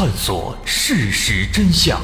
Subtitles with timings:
[0.00, 2.00] 探索事实真相，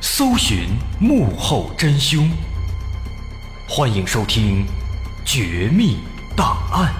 [0.00, 0.68] 搜寻
[1.00, 2.30] 幕后真凶。
[3.68, 4.64] 欢迎收听
[5.24, 5.98] 《绝密
[6.36, 6.94] 档案》。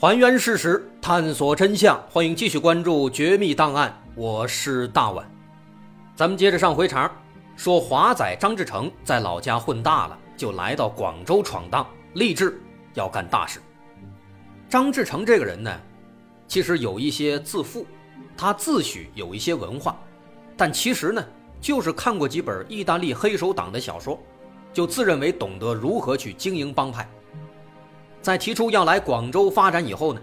[0.00, 2.02] 还原事实，探索真相。
[2.10, 5.24] 欢迎继续关注《绝密档案》，我是大碗。
[6.16, 7.08] 咱们接着上回茬，
[7.60, 12.58] 说华仔张志成在老家混大了，就来到广州闯荡，立志
[12.94, 13.60] 要干大事。
[14.66, 15.70] 张志成这个人呢，
[16.48, 17.86] 其实有一些自负，
[18.34, 20.00] 他自诩有一些文化，
[20.56, 21.22] 但其实呢，
[21.60, 24.18] 就是看过几本意大利黑手党的小说，
[24.72, 27.06] 就自认为懂得如何去经营帮派。
[28.22, 30.20] 在提出要来广州发展以后呢，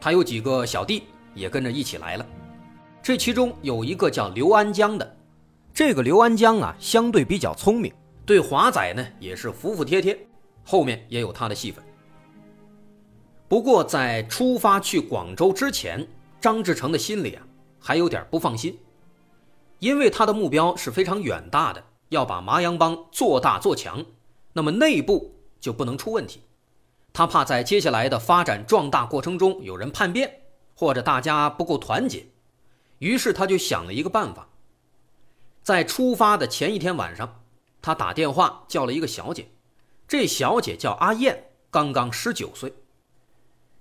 [0.00, 2.24] 他有几个小弟也跟着一起来了。
[3.02, 5.16] 这其中有一个叫刘安江的，
[5.78, 7.94] 这个刘安江啊，相对比较聪明，
[8.26, 10.18] 对华仔呢也是服服帖帖，
[10.64, 11.84] 后面也有他的戏份。
[13.46, 16.04] 不过在出发去广州之前，
[16.40, 17.46] 张志成的心里啊
[17.78, 18.76] 还有点不放心，
[19.78, 24.04] 因为他的目标是非常远大的，要把麻阳帮做大做强，
[24.54, 26.42] 那么内部就不能出问题。
[27.12, 30.40] 他怕在接下来的发展壮大过程中有人叛变，
[30.74, 32.26] 或者大家不够团结，
[32.98, 34.47] 于是他就想了一个办法。
[35.68, 37.42] 在出发的前一天晚上，
[37.82, 39.50] 他打电话叫了一个小姐，
[40.08, 42.72] 这小姐叫阿燕，刚刚十九岁。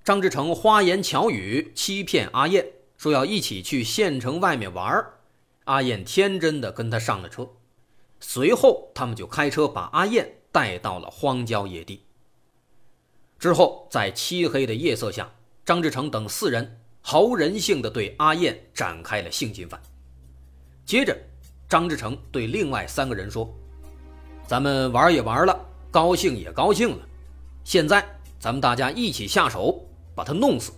[0.03, 5.01] 张志成花言巧语欺骗阿燕，说要一起去县城外面玩
[5.63, 7.47] 阿燕天真的跟他上了车，
[8.19, 12.03] 随后他们就开车把阿燕带到了荒郊野地。
[13.39, 15.33] 之后，在漆黑的夜色下，
[15.63, 19.81] 张志成等四人毫无人性的对阿燕展开了性侵犯。
[20.85, 21.17] 接着，
[21.69, 23.53] 张志成对另外三个人说
[24.47, 25.59] ：“咱们玩也玩了，
[25.91, 26.99] 高兴也高兴了，
[27.65, 28.05] 现在
[28.39, 29.85] 咱们大家一起下手，
[30.15, 30.71] 把他弄死。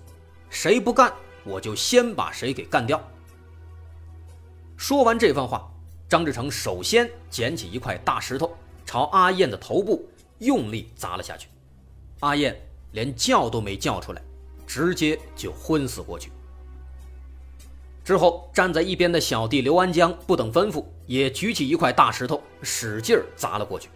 [0.50, 1.14] 谁不干，
[1.44, 3.00] 我就先把谁给干掉。”
[4.76, 5.70] 说完这番话，
[6.08, 8.52] 张志成首先捡起一块大石头，
[8.84, 11.50] 朝阿燕的头部用力砸了下去。
[12.22, 12.60] 阿燕
[12.94, 14.22] 连叫都没叫出来，
[14.66, 16.32] 直接就昏死过去。
[18.10, 23.88] 之后，站在一边的小弟刘安江不等吩咐，也举起一块大石头，使劲砸了过去。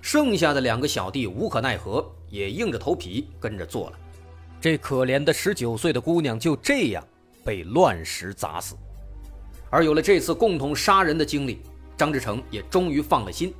[0.00, 3.98] 剩下的两个小弟无可奈何，也硬着头皮跟着做了。
[4.58, 7.06] 这可怜的十九岁的姑娘就这样
[7.44, 8.74] 被乱石砸死。
[9.68, 11.60] 而有了这次共同杀人的经历，
[11.98, 13.52] 张志成也终于放了心，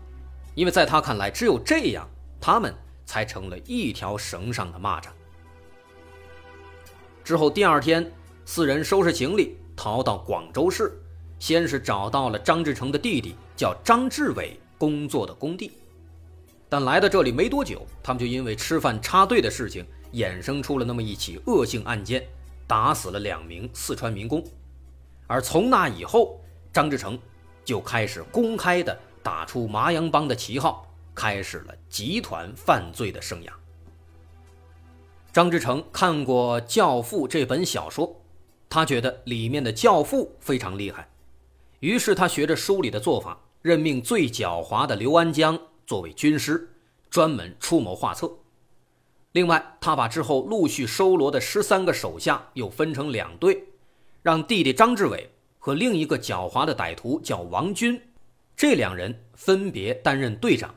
[0.54, 2.08] 因为在他看来，只有这样，
[2.40, 2.74] 他们。
[3.04, 5.08] 才成了一条绳上的蚂蚱。
[7.24, 8.08] 之后第二天，
[8.52, 11.00] 四人收拾行李逃到广州市，
[11.38, 15.70] 先是找到了张志成的弟弟叫张志伟工作的工地。
[16.68, 22.26] 但来到这里没多久，他们就因为吃饭插队的事情，衍生出了那么一起恶性案件，
[22.66, 24.44] 打死了两名四川民工。
[25.28, 26.40] 而从那以后，
[26.72, 27.16] 张志成
[27.64, 30.92] 就开始公开的打出麻阳帮的旗号。
[31.14, 33.50] 开始了集团犯罪的生涯。
[35.32, 38.19] 张志成看过《教父》这本小说，
[38.70, 41.08] 他觉得里面的教父非常厉害，
[41.80, 46.70] 于是他学着书里的做法，任命最狡猾的刘安江作为军师，
[47.10, 48.32] 专门出谋划策。
[49.32, 53.64] 另外，他把之后陆续收罗的十三个手下又分成两队，
[54.22, 55.28] 让弟弟张志伟
[55.58, 58.00] 和另一个狡猾的歹徒叫王军，
[58.56, 60.72] 这两人分别担任队长。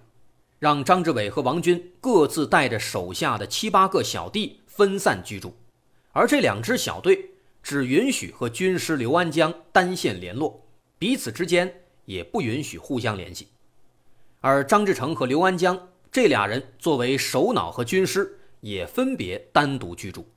[0.58, 5.56] 让张志伟和王军各自带着手下的七八个小弟分散居住，
[6.12, 7.33] 而这两支小队
[7.64, 10.62] 只允许和军师刘安江单线联络，
[11.00, 11.74] 彼此之间
[12.06, 13.48] 也不允许互相联系。
[14.42, 20.28] 而张志成和刘安江这俩人作为首脑和军师，也分别单独居住。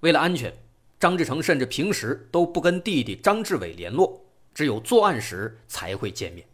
[0.00, 0.54] 为了安全，
[1.00, 6.46] 张志成甚至平时都不跟弟弟张志伟联络，只有作案时才会见面。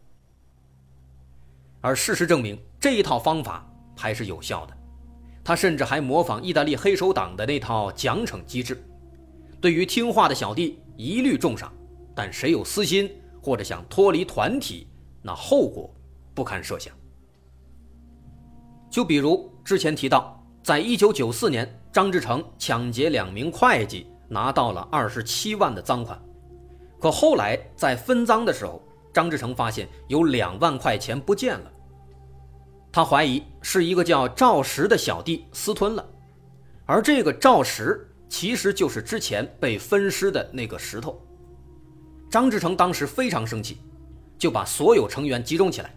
[1.81, 3.65] 而事实证明，这一套方法
[3.95, 4.75] 还是有效的。
[5.43, 8.83] 他甚至还模仿意大利黑手党的那套奖惩机制，
[9.61, 11.73] 对于听话的小弟一律重赏，
[12.15, 13.09] 但谁有私心
[13.41, 14.87] 或者想脱离团体，
[15.21, 15.93] 那后果
[16.33, 16.93] 不堪设想。
[18.89, 26.19] 就比如之前提到，在一九九四年，张志成抢劫两名会计，拿到了二十七万的赃款，
[26.99, 28.81] 可后来在分赃的时候。
[29.11, 31.71] 张志成发现有两万块钱不见了，
[32.91, 36.05] 他怀疑是一个叫赵石的小弟私吞了，
[36.85, 41.19] 而这个赵石其实就是之前被分尸的那个石头。
[42.29, 43.79] 张志成当时非常生气，
[44.37, 45.93] 就把所有成员集中起来，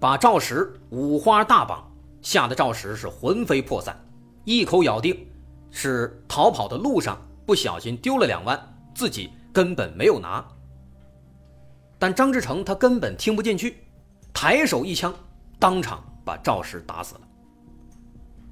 [0.00, 1.88] 把赵石五花大绑，
[2.20, 3.96] 吓得赵石是魂飞魄散，
[4.44, 5.26] 一口咬定
[5.70, 7.16] 是逃跑的路上
[7.46, 8.60] 不小心丢了两万，
[8.94, 10.44] 自己根本没有拿。
[11.96, 13.84] 但张志成他根本听不进去，
[14.32, 15.14] 抬手一枪，
[15.60, 17.20] 当场把赵石打死了。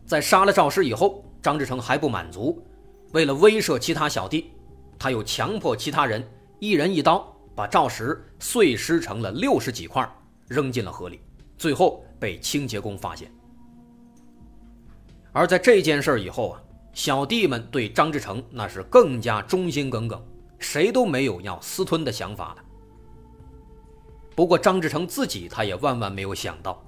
[0.07, 2.65] 在杀了赵石以后，张志成还不满足，
[3.13, 4.53] 为了威慑其他小弟，
[4.99, 6.27] 他又强迫其他人
[6.59, 7.33] 一人一刀。
[7.57, 10.07] 把赵石碎尸成了六十几块，
[10.47, 11.23] 扔进了河里，
[11.57, 13.33] 最后被清洁工发现。
[15.33, 16.63] 而在这件事以后啊，
[16.93, 20.23] 小弟们对张志成那是更加忠心耿耿，
[20.59, 22.65] 谁都没有要私吞的想法了。
[24.35, 26.85] 不过张志成自己他也万万没有想到，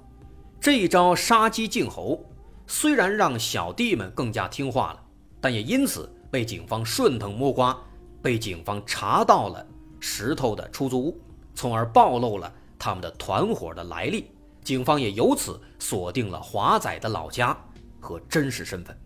[0.61, 2.23] 这一招杀鸡儆猴，
[2.67, 5.03] 虽然让小弟们更加听话了，
[5.41, 7.77] 但也因此被警方顺藤摸瓜，
[8.21, 9.65] 被警方查到了。
[10.01, 11.21] 石头的出租屋，
[11.53, 14.31] 从而暴露了他们的团伙的来历，
[14.63, 17.57] 警方也由此锁定了华仔的老家
[17.99, 18.97] 和真实身份。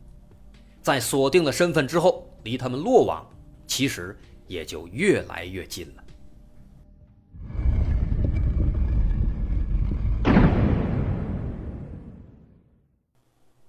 [0.83, 3.27] 在锁定了身份之后，离他们落网
[3.65, 4.15] 其实
[4.45, 6.03] 也就越来越近了。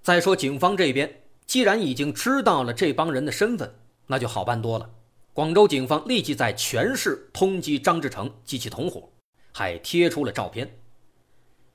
[0.03, 1.11] 再说警方这边，
[1.47, 3.75] 既然已经知道了这帮人的身份，
[4.07, 4.91] 那就好办多了。
[5.33, 9.09] 广州警方立即在全市通缉张志成及其同伙，
[9.53, 10.79] 还贴出了照片。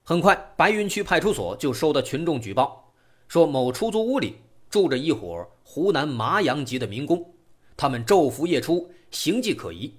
[0.04, 2.92] 很快，白云区派出所就收到群众举报，
[3.28, 4.38] 说某出租屋里
[4.70, 7.34] 住着一伙湖南麻阳籍的民工，
[7.78, 9.94] 他们昼伏夜出，形迹可疑。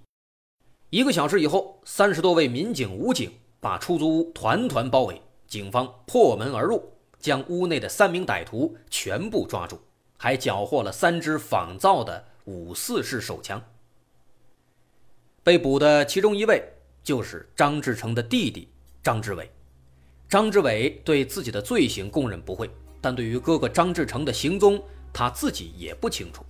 [0.88, 3.30] 一个小时以后，三十多位民警、武警
[3.60, 6.82] 把出租屋团团包围，警方破门而入，
[7.20, 9.78] 将屋内的三名歹徒全部抓住，
[10.16, 12.24] 还缴获了三支仿造的。
[12.46, 13.62] 五四式手枪。
[15.44, 16.64] 被捕的其中一位
[17.04, 18.68] 就是张志成的弟弟
[19.04, 19.48] 张志伟。
[20.28, 22.68] 张志伟对自己的罪行供认不讳，
[23.00, 24.82] 但对于哥哥张志成的行踪，
[25.12, 26.44] 他自己也不清楚。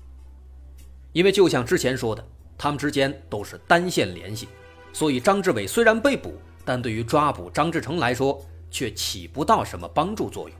[1.12, 2.25] 因为就像之前说的，
[2.56, 4.49] 他们之间都是单线联系，
[4.93, 6.34] 所以张志伟虽然被捕，
[6.64, 8.40] 但对于抓捕张志成来说
[8.70, 10.58] 却起不到什么帮助作用。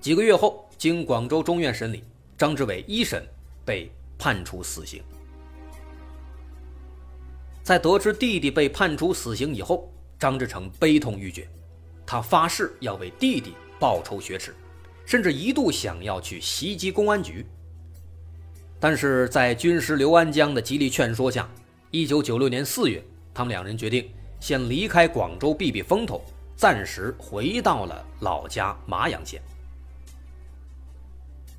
[0.00, 2.02] 几个月后，经广州中院审理。
[2.38, 3.24] 张志伟一审
[3.64, 5.00] 被判处死刑。
[7.62, 11.46] 在得知弟弟被判处死刑以后，张志成悲痛欲绝，
[12.04, 14.52] 他发誓要为弟弟报仇雪耻，
[15.06, 17.46] 甚至一度想要去袭击公安局。
[18.80, 21.48] 但是在军师刘安江的极力劝说下，
[21.92, 23.00] 一九九六年四月，
[23.32, 24.10] 他们两人决定
[24.42, 26.20] 先离开广州避避风头，
[26.56, 29.40] 暂时回到了老家麻阳县。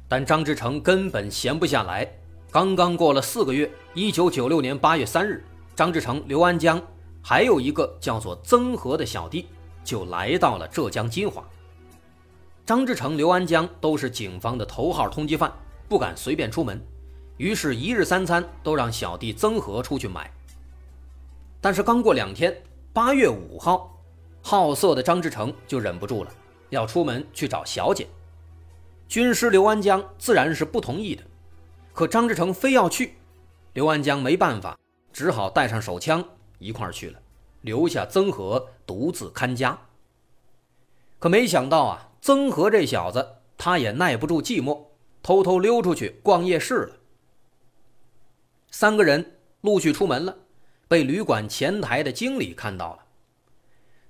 [0.06, 2.06] 但张志成根本闲不下来。
[2.51, 5.41] 刚刚过了四个月，一九九六年八月三日，
[5.74, 6.80] 张志成、刘安江
[7.21, 9.47] 还有一个叫做曾和的小弟
[9.86, 11.41] 就来到了浙江金华。
[12.65, 15.50] 张志成、刘安江都是警方的头号通缉犯，
[15.88, 16.86] 不敢随便出门，
[17.38, 20.29] 于是，一日三餐都让小弟曾和出去买。
[21.62, 22.53] 但是刚过两天，
[22.93, 24.00] 八月五号，
[24.43, 26.31] 好色的张志成就忍不住了，
[26.69, 28.07] 要出门去找小姐。
[29.07, 31.23] 军师刘安江自然是不同意的，
[31.91, 33.15] 可张志成非要去，
[33.73, 34.77] 刘安江没办法，
[35.12, 36.23] 只好带上手枪
[36.59, 37.19] 一块儿去了，
[37.62, 39.75] 留下曾和独自看家。
[41.17, 44.79] 可没想到啊，曾和这小子他也耐不住寂寞，
[45.23, 46.97] 偷偷溜出去逛夜市了。
[48.69, 50.38] 三个人陆续出门了，
[50.93, 53.00] 被旅馆前台的经理看到了。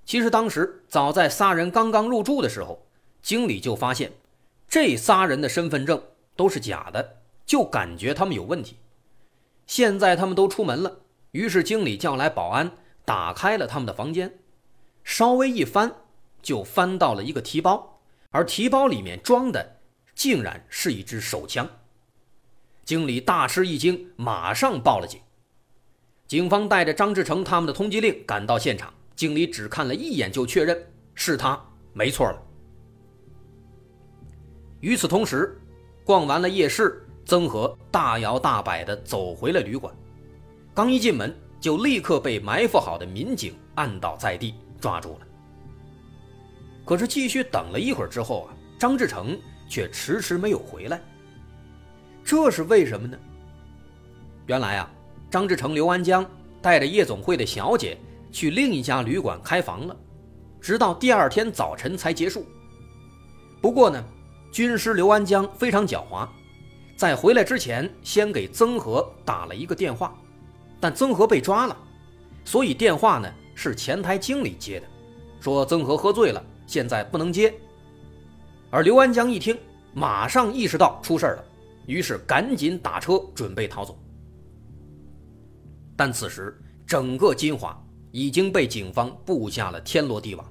[0.03, 2.85] 其实当时早在仨人刚刚入住的时候，
[3.21, 4.11] 经理就发现。
[4.67, 6.03] 这仨人的身份证
[6.35, 8.75] 都是假的，就感觉他们有问题。
[9.65, 10.97] 现在他们都出门了，
[11.31, 12.71] 于是经理叫来保安，
[13.05, 14.39] 打开了他们的房间，
[15.05, 15.95] 稍微一翻，
[16.41, 19.77] 就翻到了一个提包，而提包里面装的
[20.13, 21.65] 竟然是一支手枪。
[22.83, 25.21] 经理大吃一惊，马上报了警。
[26.27, 30.77] 警方带着张志成他们的通缉令赶到现场，经理只看了一眼就确认
[31.13, 31.59] 是他，
[31.93, 32.41] 没错了。
[34.79, 35.57] 与此同时，
[36.03, 39.93] 逛完了夜市，曾和大摇大摆地走回了旅馆。
[40.73, 45.27] 刚一进门，就立刻被埋伏好的民警按倒在地，抓住了。
[46.83, 49.39] 可是继续等了一会儿之后啊，张志成
[49.69, 50.99] 却迟迟没有回来。
[52.23, 53.17] 这是为什么呢？
[54.47, 54.91] 原来啊，
[55.33, 56.23] 张志成、刘安江
[56.61, 57.97] 带着夜总会的小姐
[58.31, 59.97] 去另一家旅馆开房了，
[60.61, 62.45] 直到第二天早晨才结束。
[63.59, 64.05] 不过呢。
[64.51, 66.27] 军师刘安江非常狡猾，
[66.95, 70.15] 在回来之前先给曾和打了一个电话，
[70.79, 71.75] 但曾和被抓了，
[72.45, 74.85] 所以电话呢是前台经理接的，
[75.39, 77.51] 说曾和喝醉了，现在不能接。
[78.69, 79.57] 而刘安江一听，
[79.95, 81.43] 马上意识到出事了，
[81.87, 83.97] 于是赶紧打车准备逃走。
[85.95, 87.79] 但此时整个金华
[88.11, 90.45] 已经被警方布下了天罗地网，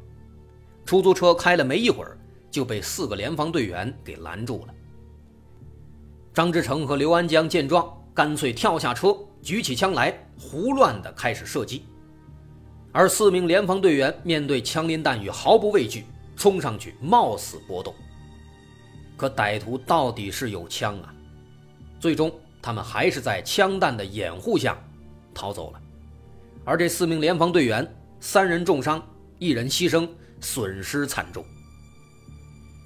[0.84, 2.18] 出租车开了没一会儿
[2.50, 4.74] 就被四个联防队员给拦住了。
[6.34, 11.84] 张志成和刘安江见状，干脆跳下车，举起枪来，胡乱的开始射击。
[12.90, 16.04] 而四名联防队员面对枪林弹雨毫不畏惧，
[16.36, 17.94] 冲上去冒死搏斗。
[19.16, 21.14] 可歹徒到底是有枪啊！
[22.00, 24.76] 最终，他们还是在枪弹的掩护下
[25.34, 25.80] 逃走了。
[26.64, 27.86] 而这四名联防队员，
[28.20, 29.02] 三人重伤，
[29.38, 30.08] 一人牺牲，
[30.40, 31.44] 损失惨重。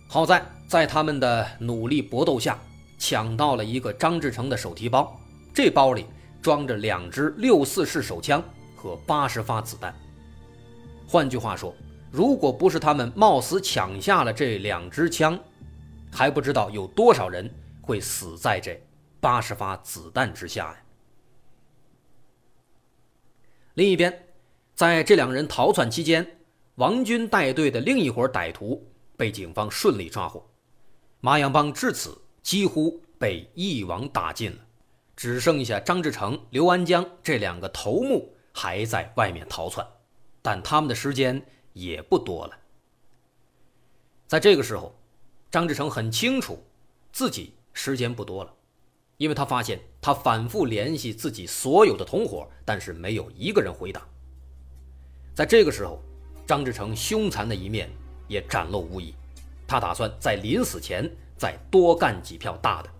[0.08, 2.58] 好在在他们的努力搏斗下，
[2.98, 5.20] 抢到了一个张志成的手提包，
[5.52, 6.06] 这包里
[6.40, 8.42] 装着两支六四式手枪
[8.74, 9.94] 和八十发子弹。
[11.06, 11.74] 换句话说，
[12.10, 15.38] 如果不是他们冒死抢下了这两支枪，
[16.10, 18.80] 还不知道有多少人会死在这
[19.20, 20.76] 八十发子弹之下呀！
[23.76, 24.26] 另一边，
[24.74, 26.38] 在这两人逃窜期间，
[26.76, 30.42] 王军带队的另一伙歹徒被警方顺利抓获，
[31.20, 34.58] 麻阳帮至此几乎被一网打尽了，
[35.14, 39.86] 只剩下张志成、刘安江这两个头目还在外面逃窜，
[40.40, 42.56] 但他们的时间也不多了。
[44.26, 44.94] 在这个时候。
[45.48, 46.62] 张志成很清楚，
[47.12, 48.52] 自己时间不多了，
[49.16, 54.02] 因为他发现他反复联系自己所有的同伙，但是没有一个人回答。
[55.34, 56.02] 在这个时候，
[56.46, 57.90] 张志成凶残的一面
[58.28, 59.14] 也展露无遗，
[59.66, 62.90] 他打算在临死前再多干几票大的。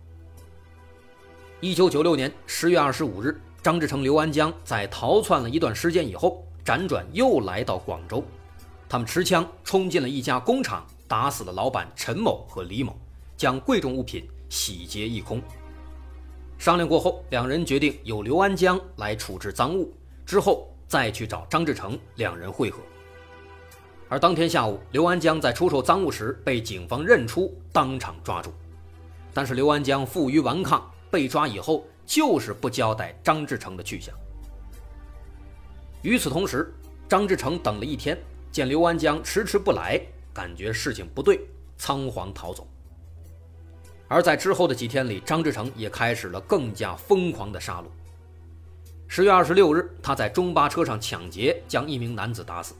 [1.61, 8.23] 一九九六年十月二十五日，张志成、刘安江在逃窜了一段时间以后，辗转又来到广州，
[8.88, 10.87] 他们持枪冲进了一家工厂。
[11.08, 12.99] 打死了老板陈某和李某，
[13.37, 15.40] 将贵重物品洗劫一空。
[16.58, 19.92] 商量过后，两人决定由刘安江来处置赃物，
[20.25, 22.80] 之后再去找张志成两人会合。
[24.08, 28.52] 而当天下午，刘安江在出售赃物时被警方认出，当场抓住。
[29.34, 34.14] 但是刘安江负隅顽抗，被抓以后就是不交代张志成的去向。
[36.02, 36.72] 与此同时，
[37.08, 38.16] 张志成等了一天，
[38.50, 40.00] 见刘安江迟迟不来。
[40.32, 41.40] 感觉事情不对，
[41.76, 42.66] 仓皇逃走。
[44.08, 47.86] 而在之后的几天里，张志成也开始了更加疯狂的杀戮。
[49.08, 52.75] 十月二十六日，他在中巴车上抢劫，将一名男子打死。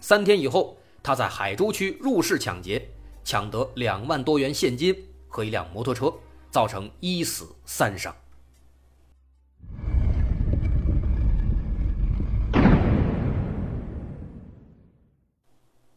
[0.00, 2.88] 三天以后，他在海珠区入室抢劫，
[3.24, 4.94] 抢得两万多元现金
[5.28, 6.12] 和一辆摩托车，
[6.50, 8.14] 造成一死三伤。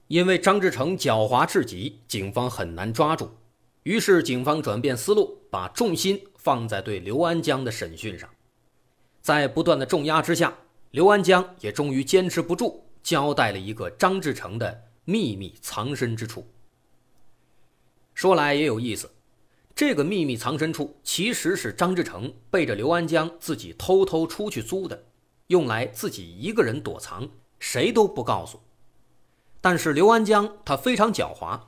[0.08, 3.30] 因为张志成狡猾至极，警方很难抓住。
[3.90, 8.30] 于是，警方转变思路，把重心放在对刘安江的审讯上。
[9.20, 10.56] 在不断的重压之下，
[10.92, 16.46] 刘安江也终于坚持不住，交代了一个张志成的秘密藏身之处。
[18.14, 19.10] 说来也有意思，
[19.74, 25.04] 这个秘密藏身处其实是张志成背着刘安江自己偷偷出去租的，
[25.48, 27.28] 用来自己一个人躲藏，
[27.58, 28.60] 谁都不告诉。
[29.60, 31.60] 但是刘安江他非常狡猾，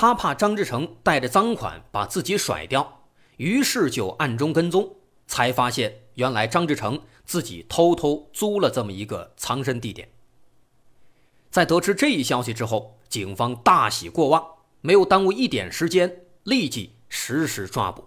[0.00, 3.02] 他怕张志成带着赃款把自己甩掉，
[3.36, 4.94] 于是就暗中跟踪，
[5.26, 10.08] 才发现原来张志成自己偷偷租了这么一个藏身地点。
[11.50, 14.46] 在得知这一消息之后，警方大喜过望，
[14.82, 18.04] 没有耽误一点时间，立即实施抓捕。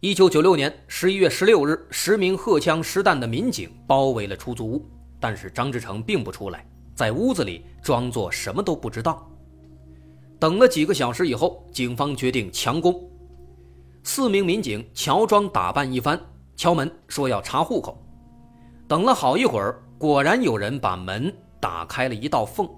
[0.00, 6.68] 一九九六年十一月十六日，十名荷枪实弹的民警包围了出租屋，但是张志成并不出来。
[6.96, 9.30] 在屋子里装作什么都不知道。
[10.44, 13.02] 等了几个小时以后，警方决定强攻。
[14.02, 16.20] 四名民警乔装打扮一番，
[16.54, 17.96] 敲门说要查户口。
[18.86, 22.68] 等了好一会儿，果然有人把门打开了一道缝。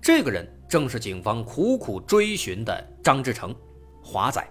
[0.00, 3.52] 这个人正是警方苦苦追寻的张志成，
[4.00, 4.48] 华仔。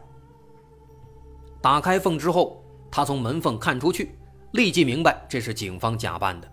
[1.62, 4.18] 打开缝之后，他从门缝看出去，
[4.52, 6.52] 立即明白这是警方假扮的。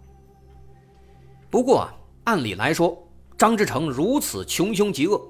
[1.51, 1.93] 不过啊。
[2.25, 2.97] 按理来说，
[3.37, 5.21] 张志成如此穷凶极恶，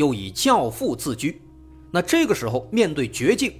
[0.00, 1.42] 又以教父自居，
[1.92, 3.52] 那这个时候面对绝境，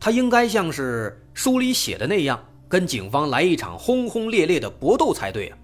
[0.00, 5.58] 他应该像是书里写的那样，跟警方来一场轰轰烈烈的搏斗才对啊！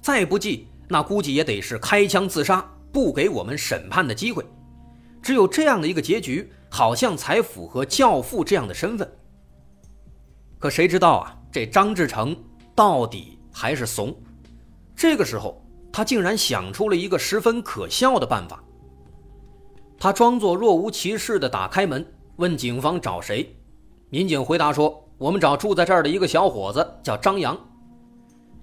[0.00, 4.46] 再不济，那估计也得是开枪自杀，不给我们审判的机会。
[5.20, 9.10] 只有这样的一个结局，好像才符合教父这样的身份。
[10.60, 12.36] 可谁知道啊，这张志成
[12.72, 14.16] 到底还是怂。
[14.94, 15.60] 这个时候，
[15.92, 18.62] 他竟然想出了一个十分可笑的办法。
[19.98, 23.56] 他装作若无其事地打开门，问警方找谁。
[24.10, 27.58] 民警回答说：“我们找住在这儿的一个小伙子，叫张扬。”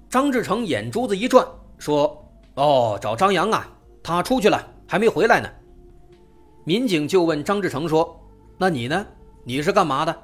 [0.09, 1.45] 张志成眼珠子一转，
[1.79, 2.23] 说
[2.55, 3.67] ：“哦，找张扬啊，
[4.03, 5.49] 他出去了，还没回来呢。”
[6.65, 8.17] 民警就问张志成说
[8.57, 9.05] ：“那你呢？
[9.43, 10.15] 你是干嘛的？”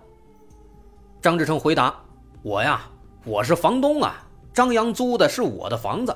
[1.22, 2.02] 张志成回答
[2.44, 2.90] ：“我呀，
[3.26, 4.26] 我是房东啊。
[4.54, 6.16] 张扬租的是我的房子。”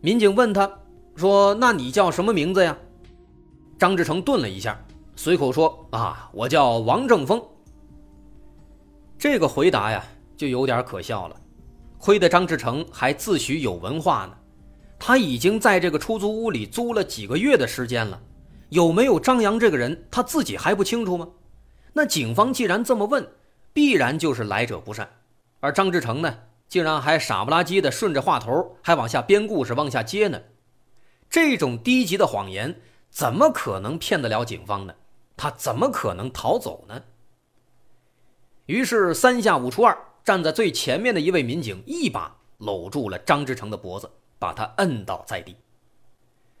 [0.00, 0.70] 民警问他
[1.16, 2.76] 说：“那你叫什么名字呀？”
[3.78, 4.76] 张志成顿了一下，
[5.14, 7.40] 随口说：“啊，我叫王正峰。”
[9.16, 10.04] 这个回答呀，
[10.36, 11.36] 就有点可笑了。
[11.96, 14.36] 亏得张志成还自诩有文化呢，
[14.98, 18.20] 他已经在这个出租屋里租了几个月的时间了，
[18.70, 21.28] 有没有张扬这个人，他自己还不清楚吗？
[21.92, 23.26] 那警方既然这么问，
[23.72, 25.08] 必然就是来者不善。
[25.60, 30.40] 而张志成呢，竟然还傻不拉几的顺着话头，还往下编故事，往下接呢。
[31.28, 34.94] 这种低级的谎言，怎么可能骗得了警方呢？
[35.36, 37.02] 他怎么可能逃走呢？
[38.66, 39.96] 于是三下五除二。
[40.24, 45.56] 站在最前面的一位民警一把搂住了张志成的脖子，把他摁倒在地。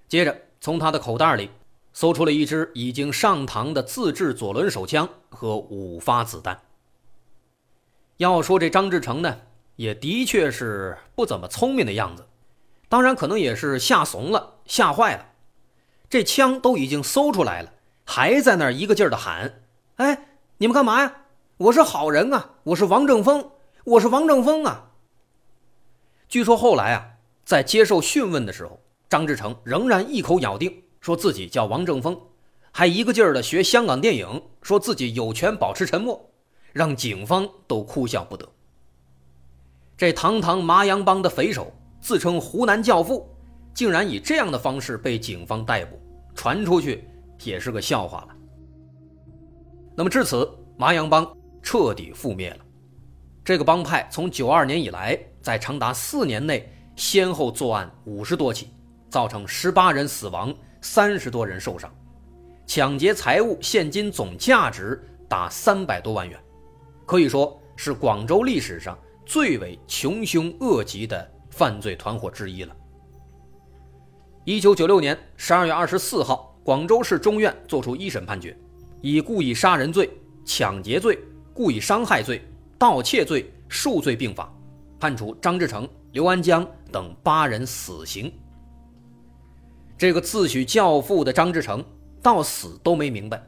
[0.08, 1.50] 接着从他的口袋里
[1.92, 6.62] 搜出了一支已经上膛的自制左轮手枪和五发子弹。
[8.16, 9.38] 要说这张志成呢，
[9.76, 12.26] 也的确是不怎么聪明的样子，
[12.88, 15.27] 当然可能也是吓怂了、吓坏了。
[16.10, 17.72] 这枪都已经搜出来了，
[18.04, 19.62] 还在那儿一个劲儿的喊
[19.96, 21.14] ：“哎，你们干嘛呀？
[21.58, 23.50] 我是好人啊，我是王正峰。”
[23.84, 24.90] 我是王正峰啊。
[26.28, 27.06] 据说后来啊，
[27.44, 28.78] 在接受讯问的时候，
[29.08, 32.20] 张志成仍然一口咬定说自己叫王正峰，
[32.70, 36.30] 还一个劲儿的学香港电影，说自己有权保持沉默，
[36.74, 38.46] 让警方都哭笑不得。
[39.96, 43.34] 这堂堂麻阳帮的匪首，自称湖南教父，
[43.78, 45.96] 竟然以这样的方式被警方逮捕，
[46.34, 47.04] 传出去
[47.44, 48.36] 也是个笑话了。
[49.94, 51.24] 那么至此，麻阳帮
[51.62, 52.58] 彻底覆灭了。
[53.44, 58.70] 这个帮派从九二年以来，在长达四年内，先后作案五十多起，
[59.08, 61.88] 造成十八人死亡，三十多人受伤，
[62.66, 66.36] 抢劫财物、现金总价值达三百多万元，
[67.06, 72.74] 可以说是广州历史上最为穷凶恶极的犯罪团伙之一了。
[74.48, 78.56] 一九九六年十二月二十四号，广州市中院作出一审判决，
[79.02, 80.08] 以故意杀人罪、
[80.42, 81.18] 抢劫罪、
[81.52, 82.42] 故意伤害罪。
[82.78, 84.50] 盗窃罪数罪并罚，
[84.98, 88.32] 判处张志成、刘安江等八人死刑。
[89.98, 91.84] 这个自诩教父的张志成
[92.22, 93.46] 到死都没明白，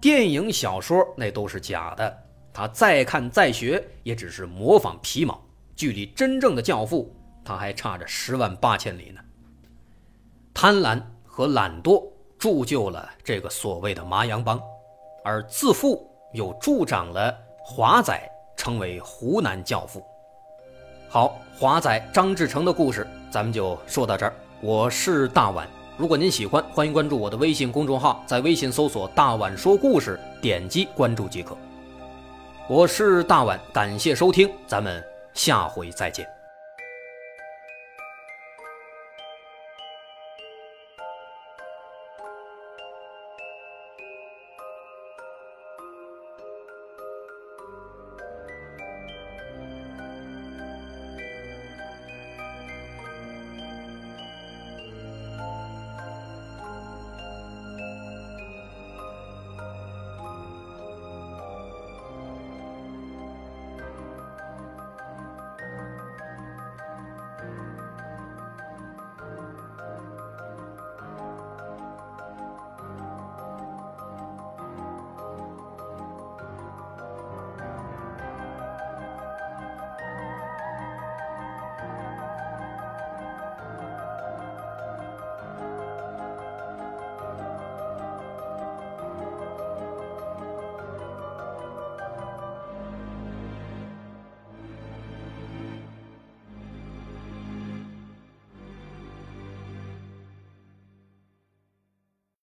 [0.00, 2.16] 电影、小说那都是假的，
[2.52, 7.12] 他再看再学也只是模仿皮毛，距离真正的教父
[7.44, 9.20] 他还差着十万八千里呢。
[10.60, 12.04] 贪婪和懒惰
[12.36, 14.60] 铸就了这个所谓的麻阳帮，
[15.22, 18.20] 而自负又助长了华仔。
[18.56, 20.02] 成为湖南教父。
[21.08, 24.34] 好，华仔张志成的故事，咱们就说到这儿。
[24.60, 25.64] 我是大碗，
[25.96, 31.56] 如果您喜欢，欢迎关注我的微信公众号，在微信搜索“大碗说故事”，点击关注即可。
[32.68, 35.00] 我是大碗，感谢收听，咱们
[35.34, 36.37] 下回再见。